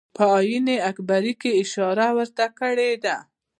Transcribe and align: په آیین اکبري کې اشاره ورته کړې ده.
په 0.15 0.23
آیین 0.37 0.67
اکبري 0.89 1.33
کې 1.41 1.51
اشاره 1.63 2.07
ورته 2.17 2.45
کړې 2.59 2.91
ده. 3.03 3.17